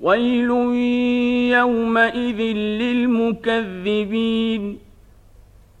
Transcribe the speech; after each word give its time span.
ويل 0.00 0.50
يومئذ 1.58 2.40
للمكذبين 2.82 4.78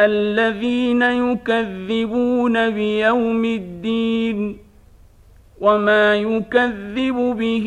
الذين 0.00 1.02
يكذبون 1.02 2.70
بيوم 2.70 3.44
الدين 3.44 4.58
وما 5.60 6.14
يكذب 6.14 7.36
به 7.38 7.66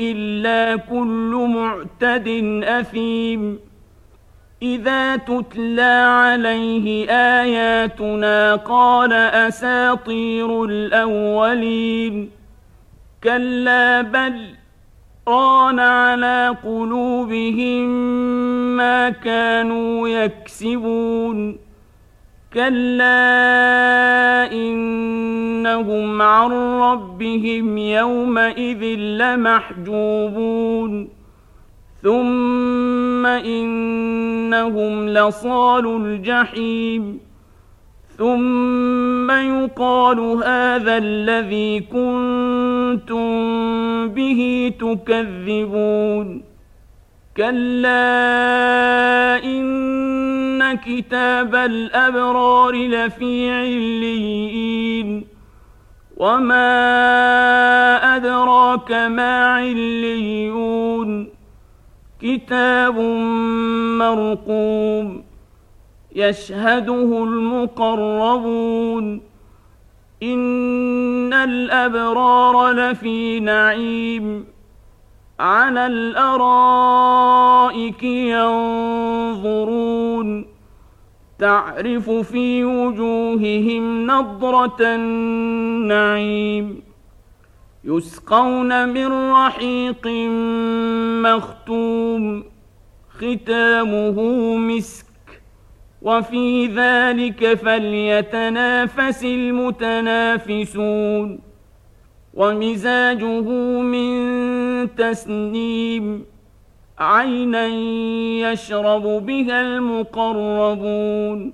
إلا 0.00 0.76
كل 0.76 1.48
معتد 1.54 2.28
أثيم 2.64 3.58
إذا 4.62 5.16
تتلى 5.16 6.04
عليه 6.22 7.10
آياتنا 7.10 8.54
قال 8.56 9.12
أساطير 9.12 10.64
الأولين 10.64 12.30
كلا 13.24 14.02
بل 14.02 14.58
ران 15.28 15.78
على 15.78 16.56
قلوبهم 16.64 17.88
ما 18.76 19.10
كانوا 19.10 20.08
يكسبون. 20.08 21.56
كلا 22.54 24.52
إنهم 24.52 26.22
عن 26.22 26.50
ربهم 26.80 27.78
يومئذ 27.78 28.84
لمحجوبون. 28.98 31.08
ثم 32.02 33.26
إنهم 33.26 35.08
لصال 35.08 35.86
الجحيم. 35.86 37.28
ثم 38.18 39.30
يقال 39.30 40.20
هذا 40.20 40.96
الذي 40.96 41.80
كنتم 41.80 43.28
به 44.08 44.57
تكذبون. 44.70 46.44
كلا 47.36 48.04
إن 49.44 50.74
كتاب 50.74 51.54
الأبرار 51.54 52.72
لفي 52.74 53.50
عليين. 53.50 55.26
وما 56.16 56.66
أدراك 58.16 58.92
ما 58.92 59.46
عليون. 59.46 61.28
كتاب 62.22 62.98
مرقوم 63.98 65.24
يشهده 66.16 67.24
المقربون. 67.24 69.20
إن 70.22 71.32
الأبرار 71.32 72.70
لفي 72.70 73.40
نعيم. 73.40 74.57
على 75.40 75.86
الارائك 75.86 78.02
ينظرون 79.34 80.46
تعرف 81.38 82.10
في 82.10 82.64
وجوههم 82.64 84.06
نضره 84.06 84.76
النعيم 84.80 86.82
يسقون 87.84 88.88
من 88.88 89.30
رحيق 89.32 90.06
مختوم 91.26 92.44
ختامه 93.10 94.22
مسك 94.56 95.06
وفي 96.02 96.66
ذلك 96.66 97.54
فليتنافس 97.54 99.24
المتنافسون 99.24 100.68
ومزاجه 102.34 103.48
من 103.82 104.94
تسنيم 104.94 106.24
عينا 106.98 107.66
يشرب 108.50 109.02
بها 109.02 109.60
المقربون. 109.60 111.52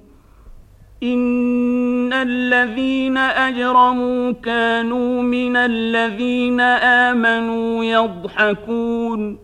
إن 1.02 2.12
الذين 2.12 3.16
أجرموا 3.16 4.32
كانوا 4.32 5.22
من 5.22 5.56
الذين 5.56 6.60
آمنوا 6.60 7.84
يضحكون. 7.84 9.38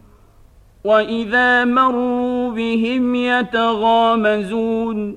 وإذا 0.85 1.65
مروا 1.65 2.51
بهم 2.51 3.15
يتغامزون. 3.15 5.17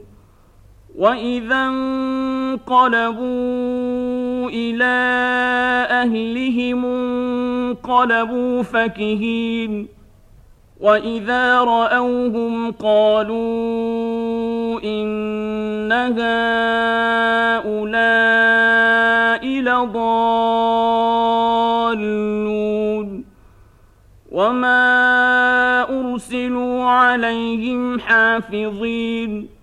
وإذا 0.96 1.66
انقلبوا 1.66 3.24
إلى 4.50 5.53
أهلهم 6.04 6.86
انقلبوا 6.86 8.64
فكهين 8.64 9.88
وإذا 10.80 11.60
رأوهم 11.60 12.72
قالوا 12.72 13.34
إن 14.84 15.92
هؤلاء 15.92 16.24
لضالون 19.48 20.74
وما 24.32 24.84
أرسلوا 25.90 26.84
عليهم 26.84 28.00
حافظين 28.00 29.63